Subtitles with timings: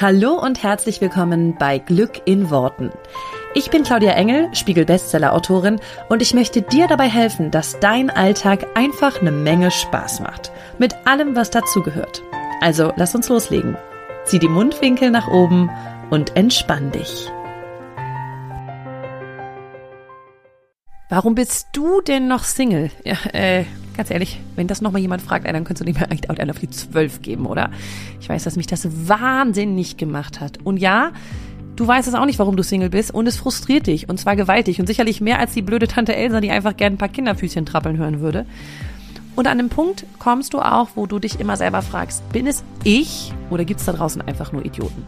[0.00, 2.92] Hallo und herzlich willkommen bei Glück in Worten.
[3.52, 9.20] Ich bin Claudia Engel, Spiegel-Bestseller-Autorin und ich möchte dir dabei helfen, dass dein Alltag einfach
[9.20, 10.52] eine Menge Spaß macht.
[10.78, 12.22] Mit allem, was dazugehört.
[12.60, 13.76] Also lass uns loslegen.
[14.24, 15.68] Zieh die Mundwinkel nach oben
[16.10, 17.28] und entspann dich.
[21.08, 22.92] Warum bist du denn noch Single?
[23.02, 23.64] Ja, äh,
[23.98, 26.70] ganz ehrlich, wenn das nochmal jemand fragt, dann könntest du mir eigentlich einen auf die
[26.70, 27.70] Zwölf geben, oder?
[28.20, 30.58] Ich weiß, dass mich das wahnsinnig gemacht hat.
[30.62, 31.10] Und ja,
[31.74, 34.36] du weißt es auch nicht, warum du Single bist und es frustriert dich und zwar
[34.36, 37.66] gewaltig und sicherlich mehr als die blöde Tante Elsa, die einfach gern ein paar Kinderfüßchen
[37.66, 38.46] trappeln hören würde.
[39.34, 42.62] Und an einem Punkt kommst du auch, wo du dich immer selber fragst, bin es
[42.84, 45.02] ich oder gibt es da draußen einfach nur Idioten?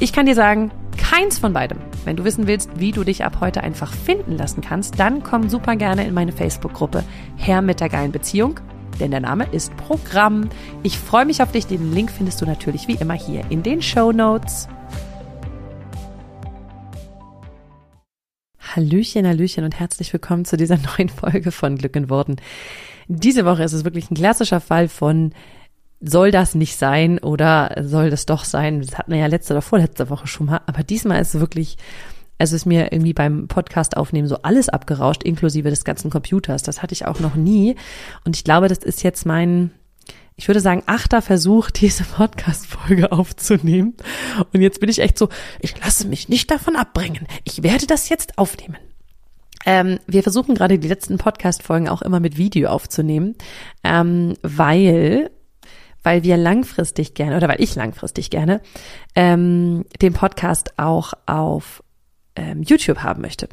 [0.00, 0.72] Ich kann dir sagen,
[1.10, 1.78] keins von beidem.
[2.04, 5.48] Wenn du wissen willst, wie du dich ab heute einfach finden lassen kannst, dann komm
[5.48, 7.02] super gerne in meine Facebook-Gruppe
[7.36, 8.60] Herr mit der geilen Beziehung,
[9.00, 10.48] denn der Name ist Programm.
[10.84, 11.66] Ich freue mich auf dich.
[11.66, 14.68] Den Link findest du natürlich wie immer hier in den Show Notes.
[18.60, 22.36] Hallöchen, Hallöchen und herzlich willkommen zu dieser neuen Folge von Glück in Worten.
[23.08, 25.32] Diese Woche ist es wirklich ein klassischer Fall von
[26.00, 28.80] soll das nicht sein oder soll das doch sein?
[28.80, 31.76] Das hatten wir ja letzte oder vorletzte Woche schon mal, aber diesmal ist es wirklich,
[32.38, 36.62] es ist mir irgendwie beim Podcast aufnehmen so alles abgerauscht, inklusive des ganzen Computers.
[36.62, 37.76] Das hatte ich auch noch nie.
[38.24, 39.72] Und ich glaube, das ist jetzt mein,
[40.36, 43.94] ich würde sagen, achter Versuch, diese Podcast-Folge aufzunehmen.
[44.54, 45.28] Und jetzt bin ich echt so,
[45.60, 47.26] ich lasse mich nicht davon abbringen.
[47.44, 48.78] Ich werde das jetzt aufnehmen.
[49.66, 53.34] Ähm, wir versuchen gerade die letzten Podcast-Folgen auch immer mit Video aufzunehmen,
[53.84, 55.30] ähm, weil
[56.02, 58.60] weil wir langfristig gerne, oder weil ich langfristig gerne,
[59.14, 61.82] ähm, den Podcast auch auf
[62.36, 63.48] ähm, YouTube haben möchte.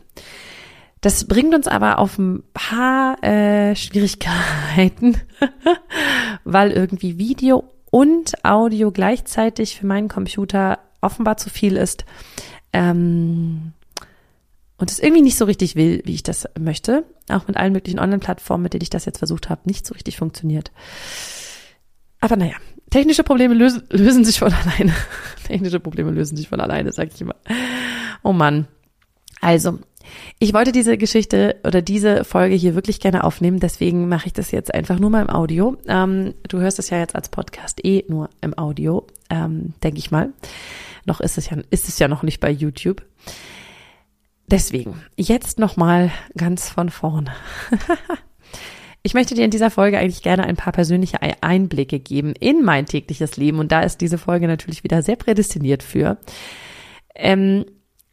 [1.02, 5.22] Das bringt uns aber auf ein paar äh, Schwierigkeiten,
[6.44, 12.06] weil irgendwie Video und Audio gleichzeitig für meinen Computer offenbar zu viel ist.
[12.74, 13.74] Ähm,
[14.78, 17.04] und es irgendwie nicht so richtig will, wie ich das möchte.
[17.30, 20.18] Auch mit allen möglichen Online-Plattformen, mit denen ich das jetzt versucht habe, nicht so richtig
[20.18, 20.72] funktioniert.
[22.20, 22.56] Aber naja,
[22.90, 24.94] technische Probleme lösen, lösen sich von alleine.
[25.46, 27.36] technische Probleme lösen sich von alleine, sag ich immer.
[28.24, 28.68] Oh Mann.
[29.42, 29.80] Also,
[30.40, 34.52] ich wollte diese Geschichte oder diese Folge hier wirklich gerne aufnehmen, deswegen mache ich das
[34.52, 35.78] jetzt einfach nur mal im Audio.
[35.88, 40.12] Ähm, du hörst es ja jetzt als Podcast eh nur im Audio, ähm, denke ich
[40.12, 40.32] mal.
[41.06, 43.04] Noch ist es ja, ist es ja noch nicht bei YouTube.
[44.48, 47.32] Deswegen, jetzt nochmal ganz von vorne.
[49.08, 52.86] Ich möchte dir in dieser Folge eigentlich gerne ein paar persönliche Einblicke geben in mein
[52.86, 56.18] tägliches Leben und da ist diese Folge natürlich wieder sehr prädestiniert für.
[57.16, 57.64] Ähm,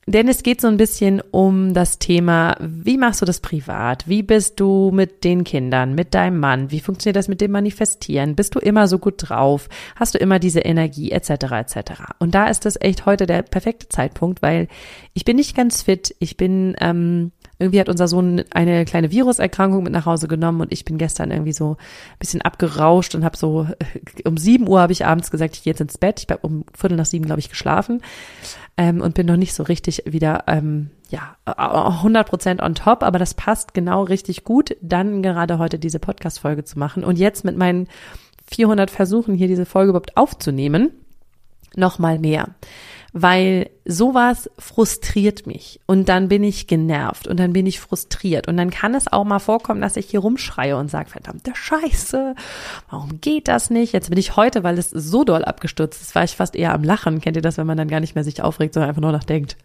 [0.06, 4.06] denn es geht so ein bisschen um das Thema, wie machst du das privat?
[4.06, 6.70] Wie bist du mit den Kindern, mit deinem Mann?
[6.70, 8.36] Wie funktioniert das mit dem Manifestieren?
[8.36, 9.68] Bist du immer so gut drauf?
[9.96, 11.30] Hast du immer diese Energie etc.
[11.30, 11.76] etc.
[12.20, 14.68] Und da ist das echt heute der perfekte Zeitpunkt, weil
[15.12, 16.14] ich bin nicht ganz fit.
[16.20, 20.72] Ich bin ähm, irgendwie hat unser Sohn eine kleine Viruserkrankung mit nach Hause genommen und
[20.72, 23.66] ich bin gestern irgendwie so ein bisschen abgerauscht und habe so
[24.24, 26.20] um sieben Uhr habe ich abends gesagt, ich gehe jetzt ins Bett.
[26.20, 28.02] Ich habe um Viertel nach sieben, glaube ich, geschlafen
[28.76, 33.18] ähm, und bin noch nicht so richtig wieder ähm, ja 100 Prozent on top, aber
[33.18, 37.56] das passt genau richtig gut, dann gerade heute diese Podcast-Folge zu machen und jetzt mit
[37.56, 37.88] meinen
[38.46, 40.90] 400 Versuchen hier diese Folge überhaupt aufzunehmen,
[41.76, 42.54] noch mal mehr
[43.16, 48.56] weil sowas frustriert mich und dann bin ich genervt und dann bin ich frustriert und
[48.56, 52.34] dann kann es auch mal vorkommen, dass ich hier rumschreie und sage, verdammte Scheiße,
[52.90, 53.92] warum geht das nicht?
[53.92, 56.82] Jetzt bin ich heute, weil es so doll abgestürzt ist, war ich fast eher am
[56.82, 57.20] Lachen.
[57.20, 59.22] Kennt ihr das, wenn man dann gar nicht mehr sich aufregt, sondern einfach nur noch
[59.22, 59.56] denkt,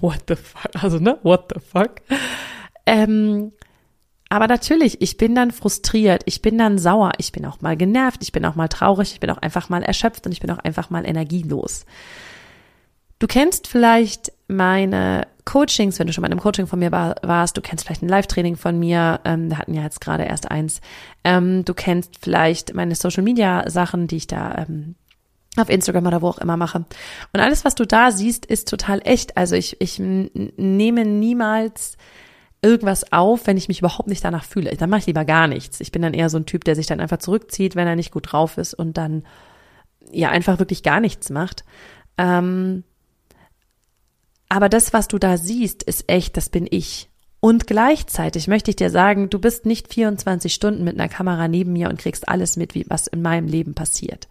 [0.00, 1.96] what the fuck, also ne, what the fuck?
[2.86, 3.52] Ähm,
[4.30, 8.22] aber natürlich, ich bin dann frustriert, ich bin dann sauer, ich bin auch mal genervt,
[8.22, 10.58] ich bin auch mal traurig, ich bin auch einfach mal erschöpft und ich bin auch
[10.58, 11.84] einfach mal energielos.
[13.24, 17.14] Du kennst vielleicht meine Coachings, wenn du schon mal in einem Coaching von mir war,
[17.22, 20.50] warst, du kennst vielleicht ein Live-Training von mir, ähm, wir hatten ja jetzt gerade erst
[20.50, 20.82] eins.
[21.24, 24.96] Ähm, du kennst vielleicht meine Social-Media-Sachen, die ich da ähm,
[25.56, 26.84] auf Instagram oder wo auch immer mache.
[27.32, 29.38] Und alles, was du da siehst, ist total echt.
[29.38, 31.96] Also ich, ich nehme niemals
[32.60, 34.76] irgendwas auf, wenn ich mich überhaupt nicht danach fühle.
[34.76, 35.80] Dann mache ich lieber gar nichts.
[35.80, 38.12] Ich bin dann eher so ein Typ, der sich dann einfach zurückzieht, wenn er nicht
[38.12, 39.24] gut drauf ist und dann
[40.12, 41.64] ja einfach wirklich gar nichts macht.
[42.18, 42.84] Ähm,
[44.54, 47.08] aber das, was du da siehst, ist echt, das bin ich.
[47.40, 51.72] Und gleichzeitig möchte ich dir sagen, du bist nicht 24 Stunden mit einer Kamera neben
[51.72, 54.28] mir und kriegst alles mit, wie, was in meinem Leben passiert.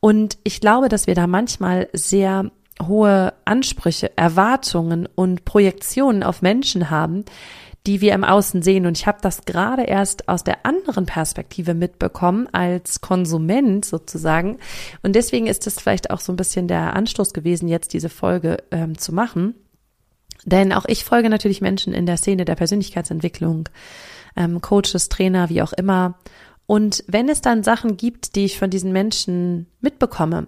[0.00, 2.50] Und ich glaube, dass wir da manchmal sehr
[2.84, 7.24] hohe Ansprüche, Erwartungen und Projektionen auf Menschen haben,
[7.86, 8.86] die wir im Außen sehen.
[8.86, 14.58] Und ich habe das gerade erst aus der anderen Perspektive mitbekommen, als Konsument sozusagen.
[15.02, 18.58] Und deswegen ist es vielleicht auch so ein bisschen der Anstoß gewesen, jetzt diese Folge
[18.70, 19.54] ähm, zu machen.
[20.44, 23.68] Denn auch ich folge natürlich Menschen in der Szene der Persönlichkeitsentwicklung,
[24.36, 26.18] ähm, Coaches, Trainer, wie auch immer.
[26.66, 30.46] Und wenn es dann Sachen gibt, die ich von diesen Menschen mitbekomme,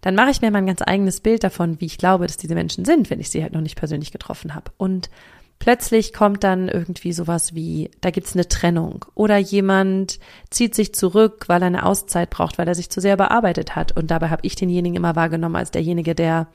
[0.00, 2.54] dann mache ich mir mal ein ganz eigenes Bild davon, wie ich glaube, dass diese
[2.54, 4.72] Menschen sind, wenn ich sie halt noch nicht persönlich getroffen habe.
[4.78, 5.10] Und
[5.60, 10.18] plötzlich kommt dann irgendwie sowas wie, da gibt's eine Trennung oder jemand
[10.50, 13.96] zieht sich zurück, weil er eine Auszeit braucht, weil er sich zu sehr bearbeitet hat.
[13.96, 16.48] Und dabei habe ich denjenigen immer wahrgenommen als derjenige, der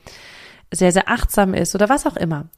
[0.74, 2.50] sehr, sehr achtsam ist oder was auch immer.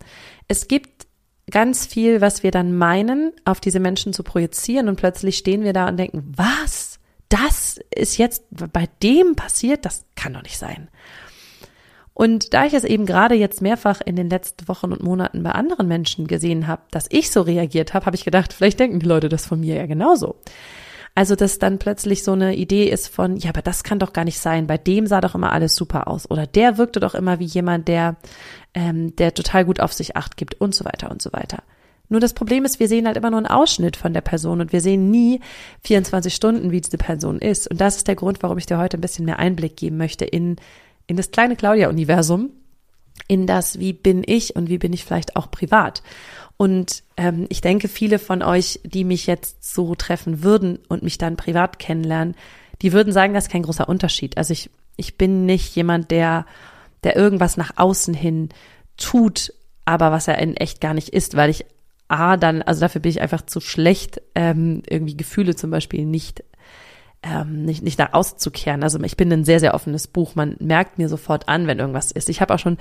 [0.47, 1.05] Es gibt
[1.51, 5.73] ganz viel, was wir dann meinen, auf diese Menschen zu projizieren und plötzlich stehen wir
[5.73, 6.99] da und denken, was?
[7.29, 9.85] Das ist jetzt bei dem passiert?
[9.85, 10.87] Das kann doch nicht sein.
[12.17, 15.51] Und da ich es eben gerade jetzt mehrfach in den letzten Wochen und Monaten bei
[15.51, 19.05] anderen Menschen gesehen habe, dass ich so reagiert habe, habe ich gedacht, vielleicht denken die
[19.05, 20.37] Leute das von mir ja genauso.
[21.13, 24.25] Also, dass dann plötzlich so eine Idee ist von, ja, aber das kann doch gar
[24.25, 24.65] nicht sein.
[24.65, 26.27] Bei dem sah doch immer alles super aus.
[26.27, 28.15] Oder der wirkte doch immer wie jemand, der,
[28.73, 31.61] ähm, der total gut auf sich acht gibt und so weiter und so weiter.
[32.09, 34.73] Nur das Problem ist, wir sehen halt immer nur einen Ausschnitt von der Person und
[34.73, 35.39] wir sehen nie
[35.83, 37.69] 24 Stunden, wie diese Person ist.
[37.69, 40.25] Und das ist der Grund, warum ich dir heute ein bisschen mehr Einblick geben möchte
[40.25, 40.55] in
[41.07, 42.51] in das kleine Claudia-Universum,
[43.27, 46.03] in das, wie bin ich und wie bin ich vielleicht auch privat.
[46.57, 51.17] Und ähm, ich denke, viele von euch, die mich jetzt so treffen würden und mich
[51.17, 52.35] dann privat kennenlernen,
[52.81, 54.37] die würden sagen, das ist kein großer Unterschied.
[54.37, 56.45] Also ich, ich bin nicht jemand, der,
[57.03, 58.49] der irgendwas nach außen hin
[58.97, 59.53] tut,
[59.85, 61.65] aber was er in echt gar nicht ist, weil ich
[62.09, 66.43] A, dann, also dafür bin ich einfach zu schlecht, ähm, irgendwie Gefühle zum Beispiel nicht
[67.23, 68.83] ähm, nicht, nicht da auszukehren.
[68.83, 70.35] Also ich bin ein sehr, sehr offenes Buch.
[70.35, 72.29] Man merkt mir sofort an, wenn irgendwas ist.
[72.29, 72.77] Ich habe auch schon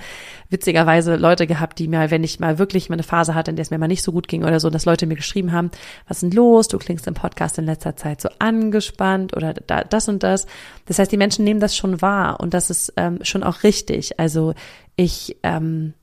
[0.49, 3.63] witzigerweise Leute gehabt, die mir, wenn ich mal wirklich mal eine Phase hatte, in der
[3.63, 5.71] es mir mal nicht so gut ging oder so, dass Leute mir geschrieben haben,
[6.07, 6.67] was ist denn los?
[6.67, 10.45] Du klingst im Podcast in letzter Zeit so angespannt oder da, das und das.
[10.85, 14.19] Das heißt, die Menschen nehmen das schon wahr und das ist ähm, schon auch richtig.
[14.19, 14.53] Also
[14.95, 15.93] ich, ähm,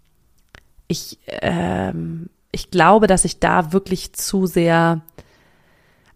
[0.89, 5.03] ich, ähm, ich glaube, dass ich da wirklich zu sehr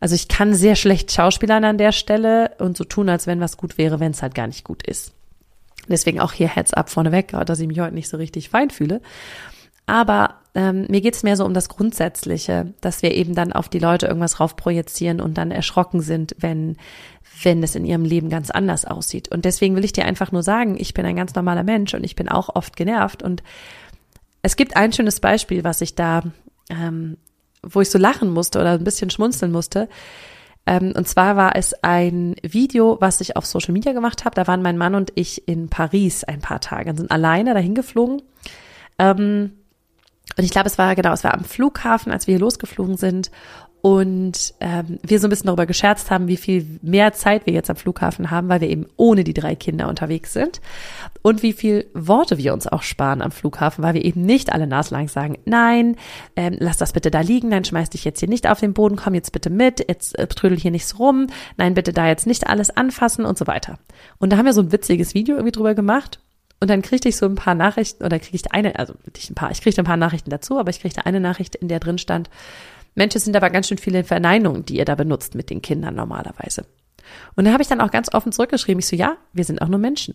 [0.00, 3.56] also ich kann sehr schlecht schauspielern an der Stelle und so tun, als wenn was
[3.56, 5.12] gut wäre, wenn es halt gar nicht gut ist.
[5.88, 9.00] Deswegen auch hier Heads up vorneweg, dass ich mich heute nicht so richtig fein fühle.
[9.86, 13.78] Aber ähm, mir geht's mehr so um das Grundsätzliche, dass wir eben dann auf die
[13.78, 16.76] Leute irgendwas raufprojizieren und dann erschrocken sind, wenn,
[17.42, 19.28] wenn es in ihrem Leben ganz anders aussieht.
[19.28, 22.04] Und deswegen will ich dir einfach nur sagen, ich bin ein ganz normaler Mensch und
[22.04, 23.22] ich bin auch oft genervt.
[23.22, 23.42] Und
[24.42, 26.22] es gibt ein schönes Beispiel, was ich da
[26.68, 27.16] ähm,
[27.62, 29.88] wo ich so lachen musste oder ein bisschen schmunzeln musste.
[30.66, 34.34] Ähm, und zwar war es ein Video, was ich auf Social Media gemacht habe.
[34.34, 37.74] Da waren mein Mann und ich in Paris ein paar Tage und sind alleine dahin
[37.74, 38.22] geflogen.
[38.98, 39.52] Ähm,
[40.36, 43.30] und ich glaube, es war genau, es war am Flughafen, als wir hier losgeflogen sind
[43.80, 47.70] und ähm, wir so ein bisschen darüber gescherzt haben, wie viel mehr Zeit wir jetzt
[47.70, 50.60] am Flughafen haben, weil wir eben ohne die drei Kinder unterwegs sind
[51.22, 54.66] und wie viel Worte wir uns auch sparen am Flughafen, weil wir eben nicht alle
[54.66, 55.96] naslang sagen, nein,
[56.34, 58.96] ähm, lass das bitte da liegen, nein, schmeiß dich jetzt hier nicht auf den Boden,
[58.96, 62.26] komm jetzt bitte mit, jetzt äh, trödel hier nicht so rum, nein, bitte da jetzt
[62.26, 63.78] nicht alles anfassen und so weiter.
[64.18, 66.20] Und da haben wir so ein witziges Video irgendwie drüber gemacht
[66.60, 69.34] und dann kriegte ich so ein paar Nachrichten, oder kriege ich eine, also nicht ein
[69.34, 71.98] paar, ich kriegte ein paar Nachrichten dazu, aber ich kriegte eine Nachricht, in der drin
[71.98, 72.28] stand,
[72.98, 75.94] Mensch, es sind aber ganz schön viele Verneinungen, die ihr da benutzt mit den Kindern
[75.94, 76.66] normalerweise.
[77.36, 79.68] Und da habe ich dann auch ganz offen zurückgeschrieben, ich so, ja, wir sind auch
[79.68, 80.14] nur Menschen.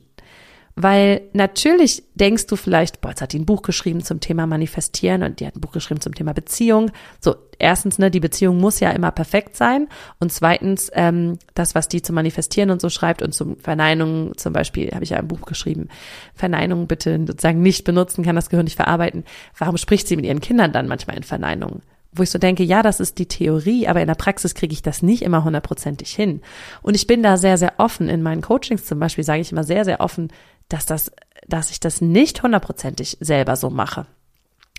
[0.75, 5.21] Weil natürlich denkst du vielleicht, boah, jetzt hat die ein Buch geschrieben zum Thema Manifestieren
[5.21, 6.92] und die hat ein Buch geschrieben zum Thema Beziehung.
[7.21, 9.87] So, erstens, ne, die Beziehung muss ja immer perfekt sein.
[10.19, 14.52] Und zweitens, ähm, das, was die zum Manifestieren und so schreibt und zum Verneinungen, zum
[14.52, 15.90] Beispiel, habe ich ja ein Buch geschrieben,
[16.33, 19.23] Verneinungen bitte sozusagen nicht benutzen, kann das Gehirn nicht verarbeiten.
[19.57, 21.83] Warum spricht sie mit ihren Kindern dann manchmal in Verneinungen?
[22.16, 24.82] Wo ich so denke, ja, das ist die Theorie, aber in der Praxis kriege ich
[24.82, 26.42] das nicht immer hundertprozentig hin.
[26.82, 28.10] Und ich bin da sehr, sehr offen.
[28.10, 30.32] In meinen Coachings zum Beispiel sage ich immer sehr, sehr offen,
[30.70, 31.12] dass das,
[31.48, 34.06] dass ich das nicht hundertprozentig selber so mache.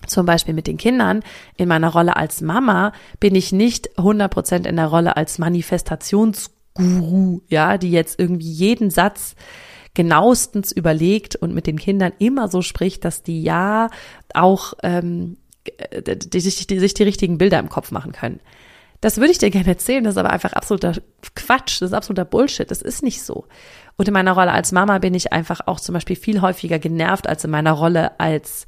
[0.07, 1.23] Zum Beispiel mit den Kindern.
[1.57, 7.79] In meiner Rolle als Mama bin ich nicht hundertprozentig in der Rolle als Manifestationsguru, ja,
[7.79, 9.35] die jetzt irgendwie jeden Satz
[9.95, 13.89] genauestens überlegt und mit den Kindern immer so spricht, dass die ja
[14.35, 18.41] auch ähm, die, sich, die sich die richtigen Bilder im Kopf machen können.
[19.01, 20.95] Das würde ich dir gerne erzählen, das ist aber einfach absoluter
[21.35, 23.47] Quatsch, das ist absoluter Bullshit, das ist nicht so.
[23.97, 27.29] Und in meiner Rolle als Mama bin ich einfach auch zum Beispiel viel häufiger genervt
[27.29, 28.67] als in meiner Rolle als,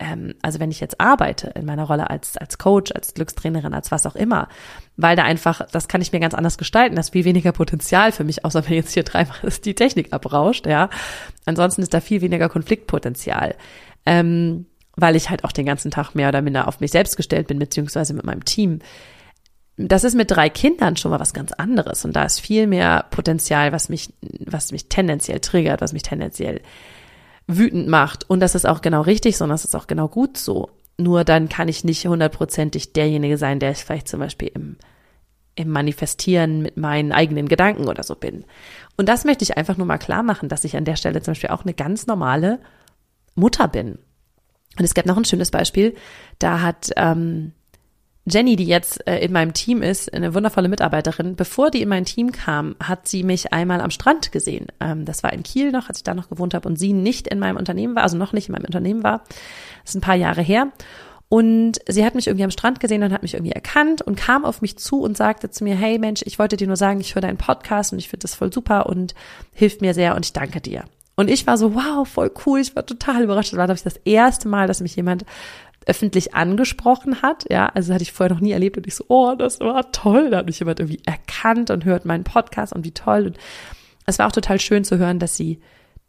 [0.00, 3.92] ähm, also wenn ich jetzt arbeite, in meiner Rolle als, als Coach, als Glückstrainerin, als
[3.92, 4.48] was auch immer.
[4.96, 8.10] Weil da einfach, das kann ich mir ganz anders gestalten, das ist viel weniger Potenzial
[8.10, 10.90] für mich, außer wenn jetzt hier dreimal die Technik abrauscht, ja.
[11.46, 13.54] Ansonsten ist da viel weniger Konfliktpotenzial.
[14.04, 14.66] Ähm,
[15.00, 17.58] weil ich halt auch den ganzen Tag mehr oder minder auf mich selbst gestellt bin,
[17.58, 18.80] beziehungsweise mit meinem Team.
[19.76, 23.06] Das ist mit drei Kindern schon mal was ganz anderes und da ist viel mehr
[23.10, 24.12] Potenzial, was mich,
[24.44, 26.62] was mich tendenziell triggert, was mich tendenziell
[27.46, 28.28] wütend macht.
[28.28, 30.70] Und das ist auch genau richtig so und das ist auch genau gut so.
[30.98, 34.76] Nur dann kann ich nicht hundertprozentig derjenige sein, der ich vielleicht zum Beispiel im,
[35.54, 38.44] im Manifestieren mit meinen eigenen Gedanken oder so bin.
[38.96, 41.32] Und das möchte ich einfach nur mal klar machen, dass ich an der Stelle zum
[41.32, 42.58] Beispiel auch eine ganz normale
[43.36, 43.98] Mutter bin.
[44.78, 45.94] Und es gab noch ein schönes Beispiel.
[46.38, 47.52] Da hat ähm,
[48.30, 52.04] Jenny, die jetzt äh, in meinem Team ist, eine wundervolle Mitarbeiterin, bevor die in mein
[52.04, 54.66] Team kam, hat sie mich einmal am Strand gesehen.
[54.80, 57.26] Ähm, das war in Kiel noch, als ich da noch gewohnt habe und sie nicht
[57.26, 59.22] in meinem Unternehmen war, also noch nicht in meinem Unternehmen war.
[59.82, 60.72] Das ist ein paar Jahre her.
[61.30, 64.46] Und sie hat mich irgendwie am Strand gesehen und hat mich irgendwie erkannt und kam
[64.46, 67.14] auf mich zu und sagte zu mir, hey Mensch, ich wollte dir nur sagen, ich
[67.14, 69.14] höre deinen Podcast und ich finde das voll super und
[69.52, 70.84] hilft mir sehr und ich danke dir.
[71.18, 72.60] Und ich war so, wow, voll cool.
[72.60, 73.52] Ich war total überrascht.
[73.52, 75.24] Das war, glaube ich, das erste Mal, dass mich jemand
[75.84, 77.44] öffentlich angesprochen hat.
[77.50, 80.30] Ja, also hatte ich vorher noch nie erlebt und ich so, oh, das war toll.
[80.30, 83.26] Da hat mich jemand irgendwie erkannt und hört meinen Podcast und wie toll.
[83.26, 83.38] Und
[84.06, 85.58] es war auch total schön zu hören, dass sie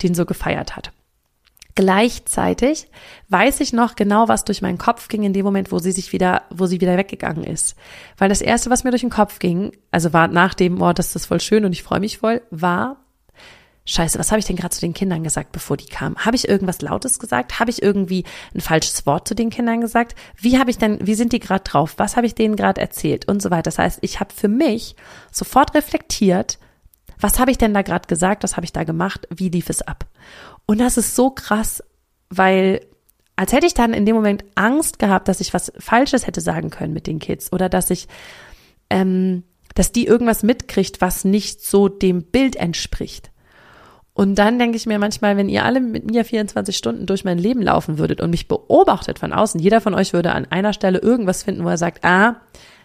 [0.03, 0.91] den so gefeiert hat.
[1.73, 2.85] Gleichzeitig
[3.29, 6.13] weiß ich noch genau, was durch meinen Kopf ging in dem Moment, wo sie sich
[6.13, 7.75] wieder, wo sie wieder weggegangen ist.
[8.19, 11.15] Weil das erste, was mir durch den Kopf ging, also war nach dem, oh, das
[11.15, 12.97] ist voll schön und ich freue mich voll, war,
[13.85, 16.17] Scheiße, was habe ich denn gerade zu den Kindern gesagt, bevor die kamen?
[16.17, 17.59] Habe ich irgendwas Lautes gesagt?
[17.59, 20.15] Habe ich irgendwie ein falsches Wort zu den Kindern gesagt?
[20.37, 21.95] Wie habe ich denn, wie sind die gerade drauf?
[21.97, 23.63] Was habe ich denen gerade erzählt und so weiter?
[23.63, 24.95] Das heißt, ich habe für mich
[25.31, 26.59] sofort reflektiert,
[27.19, 28.43] was habe ich denn da gerade gesagt?
[28.43, 29.27] Was habe ich da gemacht?
[29.29, 30.05] Wie lief es ab?
[30.65, 31.83] Und das ist so krass,
[32.29, 32.81] weil
[33.35, 36.69] als hätte ich dann in dem Moment Angst gehabt, dass ich was Falsches hätte sagen
[36.69, 38.07] können mit den Kids oder dass ich,
[38.89, 39.43] ähm,
[39.75, 43.28] dass die irgendwas mitkriegt, was nicht so dem Bild entspricht.
[44.19, 47.37] Und dann denke ich mir manchmal, wenn ihr alle mit mir 24 Stunden durch mein
[47.37, 50.99] Leben laufen würdet und mich beobachtet von außen, jeder von euch würde an einer Stelle
[50.99, 52.35] irgendwas finden, wo er sagt, ah,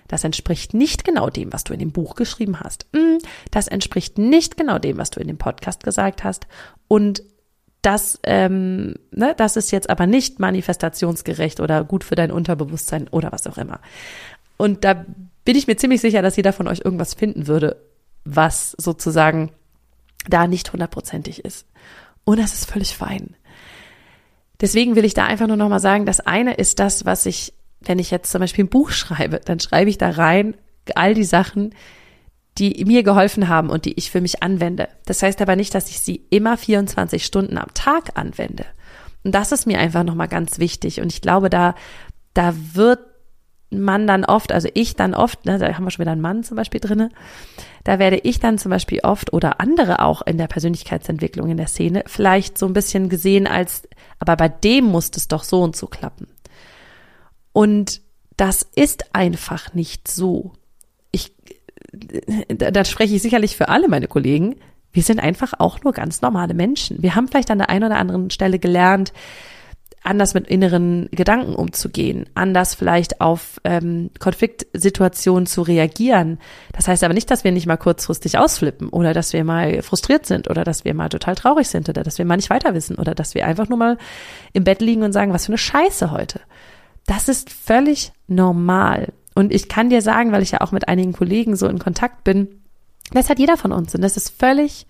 [0.07, 2.87] das entspricht nicht genau dem, was du in dem Buch geschrieben hast.
[2.95, 3.19] Hm,
[3.51, 6.47] das entspricht nicht genau dem, was du in dem Podcast gesagt hast.
[6.87, 7.25] Und
[7.83, 13.33] das, ähm, ne, das ist jetzt aber nicht manifestationsgerecht oder gut für dein Unterbewusstsein oder
[13.33, 13.81] was auch immer.
[14.57, 15.05] Und da
[15.45, 17.83] bin ich mir ziemlich sicher, dass jeder von euch irgendwas finden würde,
[18.25, 19.51] was sozusagen
[20.29, 21.67] da nicht hundertprozentig ist.
[22.25, 23.37] Und das ist völlig fein.
[24.61, 27.99] Deswegen will ich da einfach nur nochmal sagen, das eine ist das, was ich, wenn
[27.99, 30.57] ich jetzt zum Beispiel ein Buch schreibe, dann schreibe ich da rein
[30.95, 31.75] all die Sachen,
[32.59, 34.89] die mir geholfen haben und die ich für mich anwende.
[35.07, 38.65] Das heißt aber nicht, dass ich sie immer 24 Stunden am Tag anwende.
[39.25, 41.01] Und das ist mir einfach nochmal ganz wichtig.
[41.01, 41.75] Und ich glaube, da,
[42.33, 43.01] da wird
[43.81, 46.45] man dann oft, also ich dann oft, ne, da haben wir schon wieder einen Mann
[46.45, 47.11] zum Beispiel drinne,
[47.85, 51.67] da werde ich dann zum Beispiel oft oder andere auch in der Persönlichkeitsentwicklung in der
[51.67, 53.83] Szene vielleicht so ein bisschen gesehen als,
[54.19, 56.29] aber bei dem muss es doch so und so klappen.
[57.53, 58.01] Und
[58.37, 60.53] das ist einfach nicht so.
[61.13, 61.33] Ich,
[62.49, 64.57] da, da spreche ich sicherlich für alle meine Kollegen.
[64.93, 67.03] Wir sind einfach auch nur ganz normale Menschen.
[67.03, 69.13] Wir haben vielleicht an der einen oder anderen Stelle gelernt,
[70.05, 76.39] anders mit inneren Gedanken umzugehen, anders vielleicht auf ähm, Konfliktsituationen zu reagieren.
[76.73, 80.27] Das heißt aber nicht, dass wir nicht mal kurzfristig ausflippen oder dass wir mal frustriert
[80.27, 82.97] sind oder dass wir mal total traurig sind oder dass wir mal nicht weiter wissen
[82.97, 83.99] oder dass wir einfach nur mal
[84.53, 86.41] im Bett liegen und sagen, was für eine Scheiße heute.
[87.07, 89.13] Das ist völlig normal.
[89.35, 92.25] Und ich kann dir sagen, weil ich ja auch mit einigen Kollegen so in Kontakt
[92.25, 92.61] bin,
[93.13, 94.87] das hat jeder von uns und das ist völlig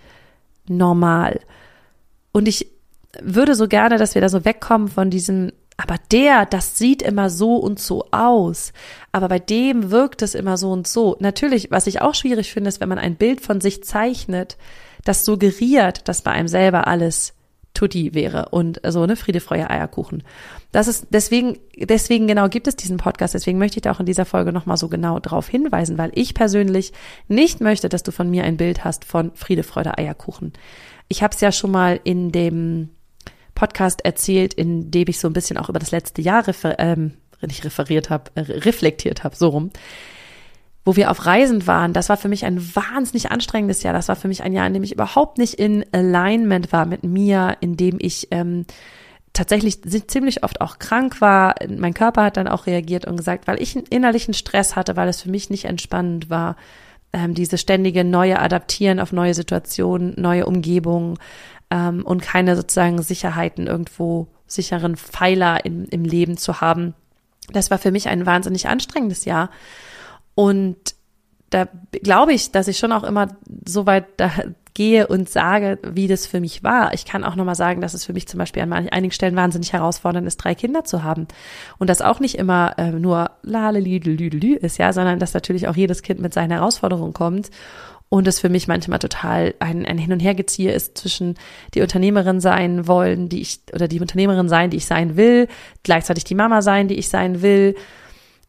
[0.68, 1.40] normal.
[2.32, 2.73] Und ich
[3.22, 7.30] würde so gerne, dass wir da so wegkommen von diesem, aber der, das sieht immer
[7.30, 8.72] so und so aus.
[9.12, 11.16] Aber bei dem wirkt es immer so und so.
[11.20, 14.56] Natürlich, was ich auch schwierig finde, ist, wenn man ein Bild von sich zeichnet,
[15.04, 17.34] das suggeriert, dass bei einem selber alles
[17.74, 20.22] Tutti wäre und so, ne, Friede, Freude, Eierkuchen.
[20.70, 23.34] Das ist, deswegen, deswegen genau gibt es diesen Podcast.
[23.34, 26.34] Deswegen möchte ich da auch in dieser Folge nochmal so genau drauf hinweisen, weil ich
[26.34, 26.92] persönlich
[27.26, 30.52] nicht möchte, dass du von mir ein Bild hast von Friede, Freude, Eierkuchen.
[31.08, 32.90] Ich habe es ja schon mal in dem
[33.54, 37.14] Podcast erzählt, in dem ich so ein bisschen auch über das letzte Jahr refer ähm,
[37.46, 39.70] nicht referiert habe, äh, reflektiert habe, so rum,
[40.84, 41.92] wo wir auf Reisen waren.
[41.92, 43.94] Das war für mich ein wahnsinnig anstrengendes Jahr.
[43.94, 47.04] Das war für mich ein Jahr, in dem ich überhaupt nicht in Alignment war mit
[47.04, 48.66] mir, in dem ich ähm,
[49.32, 51.54] tatsächlich ziemlich oft auch krank war.
[51.68, 55.08] Mein Körper hat dann auch reagiert und gesagt, weil ich einen innerlichen Stress hatte, weil
[55.08, 56.56] es für mich nicht entspannend war,
[57.12, 61.18] ähm, diese ständige neue Adaptieren auf neue Situationen, neue Umgebungen,
[61.74, 66.94] ähm, und keine sozusagen Sicherheiten irgendwo, sicheren Pfeiler im, im Leben zu haben.
[67.52, 69.50] Das war für mich ein wahnsinnig anstrengendes Jahr.
[70.36, 70.76] Und
[71.50, 71.68] da
[72.02, 73.28] glaube ich, dass ich schon auch immer
[73.66, 74.30] so weit da
[74.74, 76.92] gehe und sage, wie das für mich war.
[76.94, 79.72] Ich kann auch nochmal sagen, dass es für mich zum Beispiel an einigen Stellen wahnsinnig
[79.72, 81.28] herausfordernd ist, drei Kinder zu haben.
[81.78, 86.02] Und das auch nicht immer äh, nur lalelüdelüdelü ist, ja, sondern dass natürlich auch jedes
[86.02, 87.50] Kind mit seinen Herausforderungen kommt.
[88.14, 91.34] Und es für mich manchmal total ein, ein Hin- und Hergeziehe ist zwischen
[91.74, 95.48] die Unternehmerin sein wollen, die ich, oder die Unternehmerin sein, die ich sein will,
[95.82, 97.74] gleichzeitig die Mama sein, die ich sein will.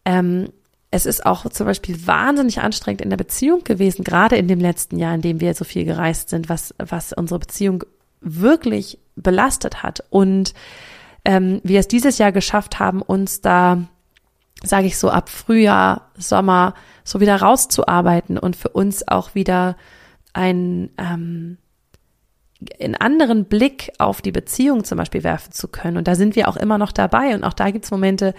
[0.05, 0.49] Ähm,
[0.91, 4.99] es ist auch zum Beispiel wahnsinnig anstrengend in der Beziehung gewesen, gerade in dem letzten
[4.99, 7.85] Jahr, in dem wir so viel gereist sind, was, was unsere Beziehung
[8.21, 10.03] wirklich belastet hat.
[10.11, 10.53] Und
[11.25, 13.79] ähm, wir es dieses Jahr geschafft haben, uns da,
[14.61, 19.77] sage ich so, ab Frühjahr, Sommer so wieder rauszuarbeiten und für uns auch wieder
[20.33, 21.57] ein ähm,
[22.79, 25.97] einen anderen Blick auf die Beziehung zum Beispiel werfen zu können.
[25.97, 27.35] Und da sind wir auch immer noch dabei.
[27.35, 28.33] Und auch da gibt's Momente,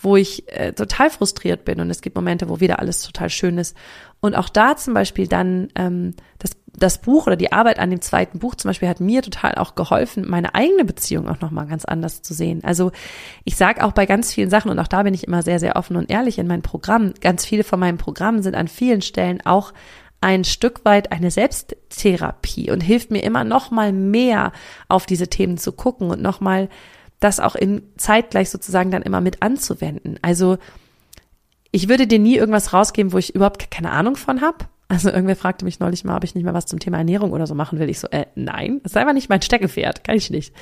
[0.00, 1.80] wo ich äh, total frustriert bin.
[1.80, 3.76] Und es gibt Momente, wo wieder alles total schön ist.
[4.20, 8.00] Und auch da zum Beispiel dann ähm, das, das Buch oder die Arbeit an dem
[8.00, 11.84] zweiten Buch zum Beispiel hat mir total auch geholfen, meine eigene Beziehung auch nochmal ganz
[11.84, 12.64] anders zu sehen.
[12.64, 12.92] Also
[13.44, 15.76] ich sage auch bei ganz vielen Sachen, und auch da bin ich immer sehr, sehr
[15.76, 19.40] offen und ehrlich in meinem Programm, ganz viele von meinen Programmen sind an vielen Stellen
[19.44, 19.72] auch
[20.22, 24.52] ein Stück weit eine Selbsttherapie und hilft mir immer noch mal mehr
[24.88, 26.68] auf diese Themen zu gucken und noch mal
[27.20, 30.18] das auch in zeitgleich sozusagen dann immer mit anzuwenden.
[30.22, 30.58] Also
[31.70, 34.66] ich würde dir nie irgendwas rausgeben, wo ich überhaupt keine Ahnung von habe.
[34.92, 37.46] Also irgendwer fragte mich neulich mal, ob ich nicht mal was zum Thema Ernährung oder
[37.46, 37.88] so machen will.
[37.88, 40.54] Ich so, äh, nein, das ist einfach nicht mein Steckenpferd, kann ich nicht.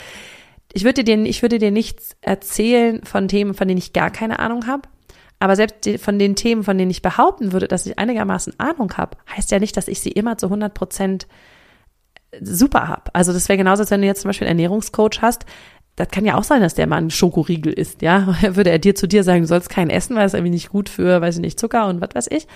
[0.72, 4.38] Ich würde dir, ich würde dir nichts erzählen von Themen, von denen ich gar keine
[4.38, 4.82] Ahnung habe.
[5.40, 9.16] Aber selbst von den Themen, von denen ich behaupten würde, dass ich einigermaßen Ahnung habe,
[9.34, 11.26] heißt ja nicht, dass ich sie immer zu 100 Prozent
[12.40, 13.12] super habe.
[13.12, 15.44] Also das wäre genauso, als wenn du jetzt zum Beispiel einen Ernährungscoach hast.
[15.96, 18.36] Das kann ja auch sein, dass der Mann ein Schokoriegel isst, ja.
[18.54, 20.88] Würde er dir zu dir sagen, du sollst keinen essen, weil es irgendwie nicht gut
[20.88, 22.46] für, weiß ich nicht, Zucker und was weiß ich.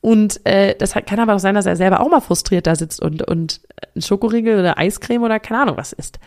[0.00, 3.02] Und äh, das kann aber auch sein, dass er selber auch mal frustriert da sitzt
[3.02, 3.60] und, und
[3.94, 6.18] ein Schokoriegel oder Eiscreme oder keine Ahnung was isst.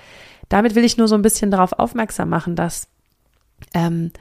[0.50, 2.88] Damit will ich nur so ein bisschen darauf aufmerksam machen, dass
[3.74, 4.12] ähm,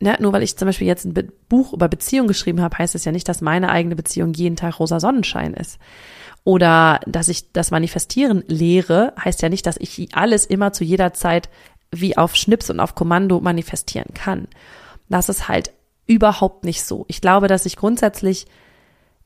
[0.00, 3.04] ne, nur weil ich zum Beispiel jetzt ein Buch über Beziehung geschrieben habe, heißt es
[3.04, 5.78] ja nicht, dass meine eigene Beziehung jeden Tag rosa Sonnenschein ist.
[6.44, 11.12] Oder dass ich das Manifestieren lehre, heißt ja nicht, dass ich alles immer zu jeder
[11.12, 11.48] Zeit
[11.90, 14.48] wie auf Schnips und auf Kommando manifestieren kann.
[15.08, 15.72] Das ist halt
[16.08, 17.04] überhaupt nicht so.
[17.06, 18.46] Ich glaube, dass ich grundsätzlich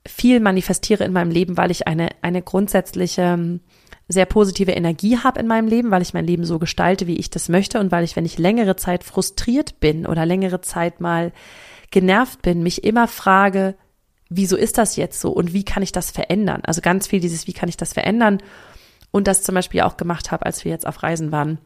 [0.06, 3.60] viel manifestiere in meinem Leben, weil ich eine, eine grundsätzliche
[4.08, 7.30] sehr positive Energie habe in meinem Leben, weil ich mein Leben so gestalte, wie ich
[7.30, 11.32] das möchte und weil ich, wenn ich längere Zeit frustriert bin oder längere Zeit mal
[11.90, 13.74] genervt bin, mich immer frage,
[14.28, 16.62] wieso ist das jetzt so und wie kann ich das verändern?
[16.64, 18.38] Also ganz viel dieses, wie kann ich das verändern?
[19.12, 21.58] Und das zum Beispiel auch gemacht habe, als wir jetzt auf Reisen waren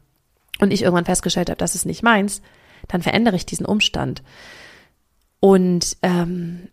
[0.60, 2.42] und ich irgendwann festgestellt habe, das ist nicht meins,
[2.88, 4.22] dann verändere ich diesen Umstand.
[5.46, 6.70] Und ähm,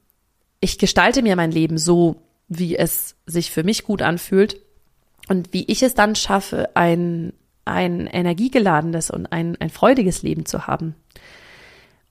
[0.60, 4.60] ich gestalte mir mein Leben so, wie es sich für mich gut anfühlt
[5.30, 7.34] und wie ich es dann schaffe, ein,
[7.66, 10.96] ein energiegeladenes und ein, ein freudiges Leben zu haben.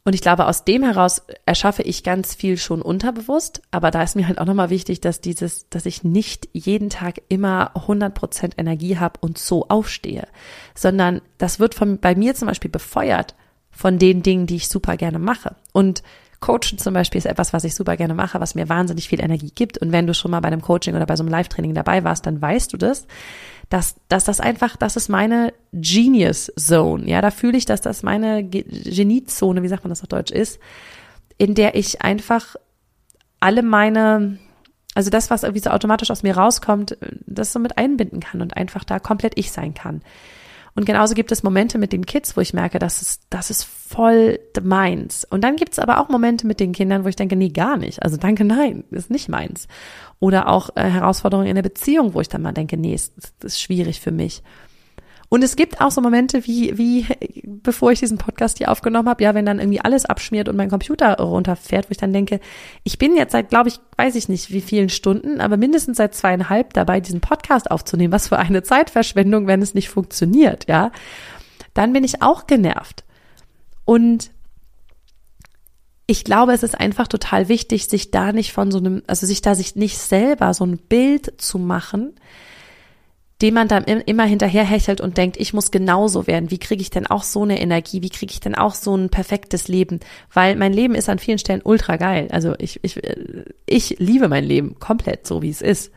[0.04, 3.62] Und ich glaube, aus dem heraus erschaffe ich ganz viel schon unterbewusst.
[3.72, 7.22] Aber da ist mir halt auch nochmal wichtig, dass dieses, dass ich nicht jeden Tag
[7.28, 10.28] immer 100 Prozent Energie habe und so aufstehe,
[10.76, 13.34] sondern das wird von, bei mir zum Beispiel befeuert
[13.72, 15.56] von den Dingen, die ich super gerne mache.
[15.72, 16.04] Und
[16.42, 19.52] Coachen zum Beispiel ist etwas, was ich super gerne mache, was mir wahnsinnig viel Energie
[19.54, 19.78] gibt.
[19.78, 22.26] Und wenn du schon mal bei einem Coaching oder bei so einem Live-Training dabei warst,
[22.26, 23.06] dann weißt du das,
[23.70, 27.08] dass, dass das einfach, das ist meine Genius Zone.
[27.08, 30.58] Ja, da fühle ich, dass das meine Geniezone, wie sagt man das auf Deutsch ist,
[31.38, 32.56] in der ich einfach
[33.40, 34.38] alle meine,
[34.94, 38.56] also das, was irgendwie so automatisch aus mir rauskommt, das so mit einbinden kann und
[38.56, 40.02] einfach da komplett ich sein kann.
[40.74, 43.64] Und genauso gibt es Momente mit den Kids, wo ich merke, das ist, das ist
[43.64, 45.26] voll meins.
[45.28, 47.76] Und dann gibt es aber auch Momente mit den Kindern, wo ich denke, nee, gar
[47.76, 48.02] nicht.
[48.02, 49.68] Also danke, nein, ist nicht meins.
[50.18, 53.60] Oder auch äh, Herausforderungen in der Beziehung, wo ich dann mal denke, nee, ist, ist
[53.60, 54.42] schwierig für mich.
[55.32, 57.06] Und es gibt auch so Momente wie, wie
[57.46, 60.68] bevor ich diesen Podcast hier aufgenommen habe, ja, wenn dann irgendwie alles abschmiert und mein
[60.68, 62.38] Computer runterfährt, wo ich dann denke,
[62.84, 66.14] ich bin jetzt seit, glaube ich, weiß ich nicht wie vielen Stunden, aber mindestens seit
[66.14, 68.12] zweieinhalb dabei, diesen Podcast aufzunehmen.
[68.12, 70.92] Was für eine Zeitverschwendung, wenn es nicht funktioniert, ja.
[71.72, 73.02] Dann bin ich auch genervt.
[73.86, 74.32] Und
[76.06, 79.40] ich glaube, es ist einfach total wichtig, sich da nicht von so einem, also sich
[79.40, 82.16] da sich nicht selber so ein Bild zu machen,
[83.42, 86.52] dem man dann immer hinterher hechelt und denkt, ich muss genauso werden.
[86.52, 88.00] Wie kriege ich denn auch so eine Energie?
[88.00, 89.98] Wie kriege ich denn auch so ein perfektes Leben?
[90.32, 92.28] Weil mein Leben ist an vielen Stellen ultra geil.
[92.30, 93.00] Also ich, ich,
[93.66, 95.90] ich liebe mein Leben komplett so, wie es ist.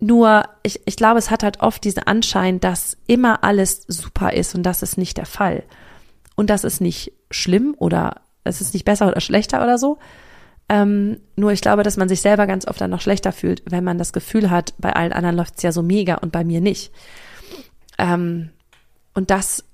[0.00, 4.54] Nur, ich, ich glaube, es hat halt oft diesen Anschein, dass immer alles super ist
[4.54, 5.62] und das ist nicht der Fall.
[6.36, 9.98] Und das ist nicht schlimm oder es ist nicht besser oder schlechter oder so,
[10.68, 13.84] Ähm, nur ich glaube, dass man sich selber ganz oft dann noch schlechter fühlt, wenn
[13.84, 16.92] man das Gefühl hat, bei allen anderen läuft's ja so mega und bei mir nicht.
[17.98, 18.50] Ähm,
[19.12, 19.64] und das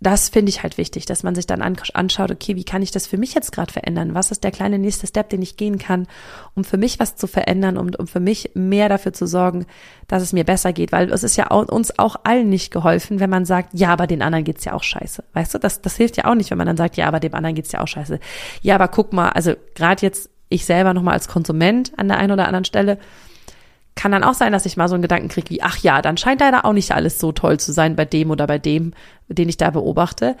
[0.00, 3.06] das finde ich halt wichtig, dass man sich dann anschaut, okay, wie kann ich das
[3.06, 4.14] für mich jetzt gerade verändern?
[4.14, 6.06] Was ist der kleine nächste Step, den ich gehen kann,
[6.54, 9.66] um für mich was zu verändern und um für mich mehr dafür zu sorgen,
[10.08, 10.90] dass es mir besser geht?
[10.90, 14.22] Weil es ist ja uns auch allen nicht geholfen, wenn man sagt, ja, aber den
[14.22, 15.22] anderen geht's ja auch scheiße.
[15.34, 17.34] Weißt du, das, das hilft ja auch nicht, wenn man dann sagt, ja, aber dem
[17.34, 18.20] anderen geht's ja auch scheiße.
[18.62, 22.32] Ja, aber guck mal, also gerade jetzt ich selber nochmal als Konsument an der einen
[22.32, 22.98] oder anderen Stelle,
[23.94, 26.16] kann dann auch sein, dass ich mal so einen Gedanken kriege wie, ach ja, dann
[26.16, 28.92] scheint leider auch nicht alles so toll zu sein bei dem oder bei dem,
[29.28, 30.36] den ich da beobachte.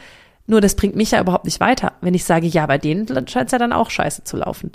[0.46, 3.46] Nur das bringt mich ja überhaupt nicht weiter, wenn ich sage, ja, bei denen scheint
[3.46, 4.72] es ja dann auch scheiße zu laufen.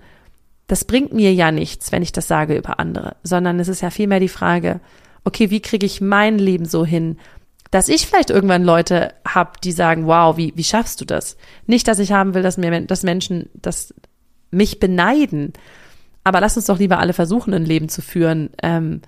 [0.68, 3.90] Das bringt mir ja nichts, wenn ich das sage über andere, sondern es ist ja
[3.90, 4.80] vielmehr die Frage,
[5.24, 7.18] okay, wie kriege ich mein Leben so hin,
[7.72, 11.36] dass ich vielleicht irgendwann Leute habe, die sagen, wow, wie, wie schaffst du das?
[11.66, 13.94] Nicht, dass ich haben will, dass mir, dass Menschen das
[14.52, 15.54] mich beneiden,
[16.26, 19.02] aber lass uns doch lieber alle versuchen, ein Leben zu führen, ähm,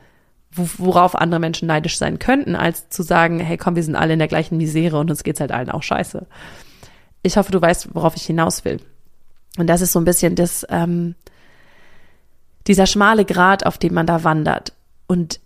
[0.52, 4.20] worauf andere Menschen neidisch sein könnten, als zu sagen, hey komm, wir sind alle in
[4.20, 6.28] der gleichen Misere und uns geht's halt allen auch scheiße.
[7.24, 8.80] Ich hoffe, du weißt, worauf ich hinaus will.
[9.58, 11.16] Und das ist so ein bisschen das, ähm,
[12.68, 14.74] dieser schmale Grat, auf dem man da wandert.
[15.08, 15.40] Und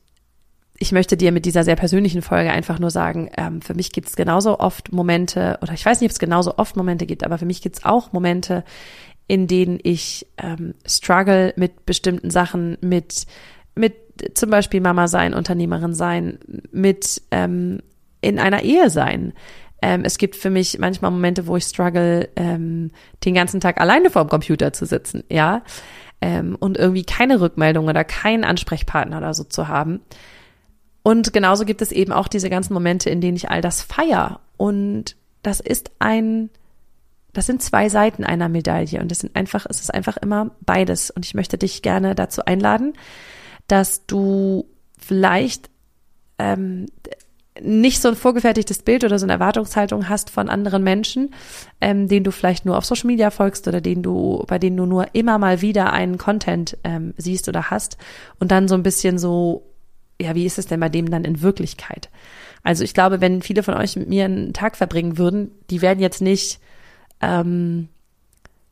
[0.77, 4.09] ich möchte dir mit dieser sehr persönlichen Folge einfach nur sagen, ähm, für mich gibt
[4.09, 7.37] es genauso oft Momente, oder ich weiß nicht, ob es genauso oft Momente gibt, aber
[7.37, 8.65] für mich gibt es auch Momente,
[9.31, 13.25] in denen ich ähm, struggle mit bestimmten Sachen, mit,
[13.75, 13.95] mit
[14.33, 16.37] zum Beispiel Mama sein, Unternehmerin sein,
[16.73, 17.79] mit ähm,
[18.19, 19.31] in einer Ehe sein.
[19.81, 22.91] Ähm, es gibt für mich manchmal Momente, wo ich struggle, ähm,
[23.23, 25.63] den ganzen Tag alleine vorm Computer zu sitzen, ja,
[26.19, 30.01] ähm, und irgendwie keine Rückmeldung oder keinen Ansprechpartner oder so zu haben.
[31.03, 34.41] Und genauso gibt es eben auch diese ganzen Momente, in denen ich all das feier.
[34.57, 36.49] Und das ist ein
[37.33, 41.11] das sind zwei Seiten einer Medaille und das sind einfach, es ist einfach immer beides.
[41.11, 42.93] Und ich möchte dich gerne dazu einladen,
[43.67, 44.65] dass du
[44.99, 45.69] vielleicht
[46.37, 46.87] ähm,
[47.61, 51.33] nicht so ein vorgefertigtes Bild oder so eine Erwartungshaltung hast von anderen Menschen,
[51.79, 54.85] ähm, denen du vielleicht nur auf Social Media folgst oder denen du, bei denen du
[54.85, 57.97] nur immer mal wieder einen Content ähm, siehst oder hast
[58.39, 59.63] und dann so ein bisschen so,
[60.19, 62.09] ja, wie ist es denn bei dem dann in Wirklichkeit?
[62.63, 65.99] Also ich glaube, wenn viele von euch mit mir einen Tag verbringen würden, die werden
[65.99, 66.59] jetzt nicht
[67.21, 67.89] ähm,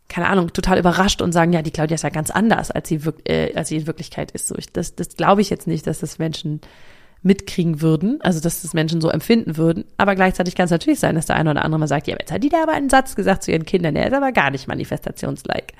[0.09, 2.99] keine Ahnung, total überrascht und sagen, ja, die Claudia ist ja ganz anders, als sie,
[3.25, 4.47] äh, als sie in Wirklichkeit ist.
[4.47, 6.61] So, ich, das das glaube ich jetzt nicht, dass das Menschen
[7.21, 9.85] mitkriegen würden, also dass das Menschen so empfinden würden.
[9.97, 12.31] Aber gleichzeitig kann es natürlich sein, dass der eine oder andere mal sagt, ja, jetzt
[12.31, 14.67] hat die da aber einen Satz gesagt zu ihren Kindern, der ist aber gar nicht
[14.67, 15.73] manifestationslike.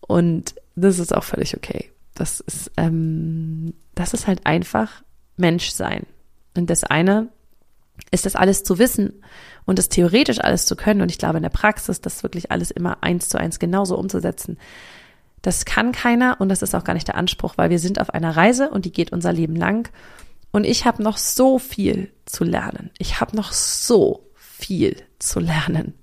[0.00, 1.90] Und das ist auch völlig okay.
[2.14, 5.02] Das ist, ähm, das ist halt einfach
[5.36, 6.06] Menschsein.
[6.56, 7.28] Und das eine
[8.10, 9.22] ist das alles zu wissen
[9.64, 12.70] und das theoretisch alles zu können und ich glaube in der Praxis das wirklich alles
[12.70, 14.58] immer eins zu eins genauso umzusetzen.
[15.40, 18.10] Das kann keiner und das ist auch gar nicht der Anspruch, weil wir sind auf
[18.10, 19.90] einer Reise und die geht unser Leben lang
[20.52, 22.90] und ich habe noch so viel zu lernen.
[22.98, 25.94] Ich habe noch so viel zu lernen.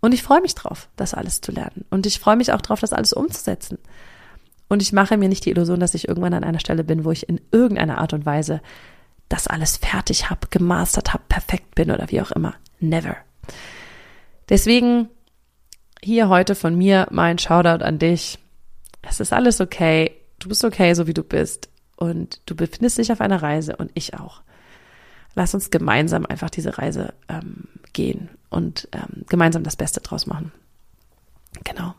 [0.00, 1.84] Und ich freue mich drauf, das alles zu lernen.
[1.90, 3.78] Und ich freue mich auch drauf, das alles umzusetzen.
[4.68, 7.10] Und ich mache mir nicht die Illusion, dass ich irgendwann an einer Stelle bin, wo
[7.10, 8.62] ich in irgendeiner Art und Weise
[9.30, 12.54] das alles fertig habe, gemastert habe, perfekt bin oder wie auch immer.
[12.80, 13.16] Never.
[14.50, 15.08] Deswegen
[16.02, 18.38] hier heute von mir mein Shoutout an dich.
[19.02, 20.16] Es ist alles okay.
[20.38, 21.70] Du bist okay, so wie du bist.
[21.96, 24.42] Und du befindest dich auf einer Reise und ich auch.
[25.34, 30.50] Lass uns gemeinsam einfach diese Reise ähm, gehen und ähm, gemeinsam das Beste draus machen.
[31.62, 31.94] Genau.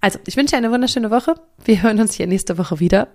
[0.00, 1.34] Also, ich wünsche dir eine wunderschöne Woche.
[1.64, 3.08] Wir hören uns hier nächste Woche wieder.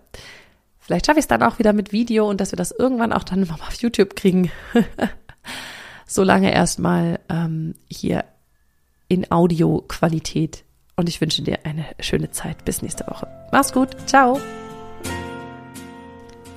[0.88, 3.26] Vielleicht schaffe ich es dann auch wieder mit Video und dass wir das irgendwann auch
[3.26, 4.50] dann mal auf YouTube kriegen.
[6.08, 8.23] Solange erstmal ähm, hier
[9.10, 10.63] in Audioqualität.
[10.95, 12.63] Und ich wünsche dir eine schöne Zeit.
[12.63, 13.28] Bis nächste Woche.
[13.52, 13.89] Mach's gut.
[14.08, 14.39] Ciao.